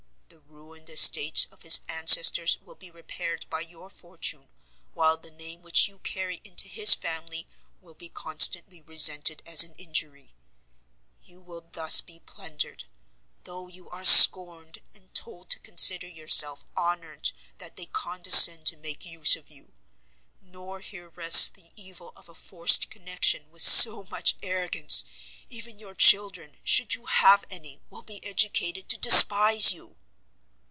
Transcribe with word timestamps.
The 0.27 0.77
ruined 0.87 0.89
estates 0.89 1.47
of 1.51 1.61
his 1.63 1.79
ancestors 1.89 2.57
will 2.61 2.75
be 2.75 2.89
repaired 2.89 3.45
by 3.49 3.61
your 3.61 3.89
fortune, 3.89 4.47
while 4.93 5.17
the 5.17 5.31
name 5.31 5.61
which 5.61 5.87
you 5.89 5.99
carry 5.99 6.39
into 6.45 6.67
his 6.69 6.93
family 6.93 7.47
will 7.81 7.93
be 7.95 8.07
constantly 8.09 8.81
resented 8.81 9.43
as 9.45 9.63
an 9.63 9.73
injury; 9.75 10.33
you 11.23 11.41
will 11.41 11.67
thus 11.73 11.99
be 12.01 12.19
plundered 12.19 12.85
though 13.43 13.67
you 13.67 13.89
are 13.89 14.05
scorned, 14.05 14.79
and 14.93 15.13
told 15.13 15.49
to 15.49 15.59
consider 15.59 16.07
yourself 16.07 16.63
honoured 16.77 17.33
that 17.57 17.75
they 17.75 17.85
condescend 17.85 18.65
to 18.67 18.77
make 18.77 19.05
use 19.05 19.35
of 19.35 19.49
you! 19.51 19.73
nor 20.41 20.79
here 20.79 21.09
rests 21.09 21.49
the 21.49 21.71
evil 21.75 22.13
of 22.15 22.29
a 22.29 22.35
forced 22.35 22.89
connection 22.89 23.49
with 23.51 23.61
so 23.61 24.03
much 24.03 24.35
arrogance, 24.41 25.03
even 25.49 25.77
your 25.79 25.95
children, 25.95 26.55
should 26.63 26.95
you 26.95 27.05
have 27.07 27.43
any, 27.49 27.81
will 27.89 28.03
be 28.03 28.23
educated 28.23 28.87
to 28.87 28.97
despise 28.97 29.73
you!" 29.73 29.97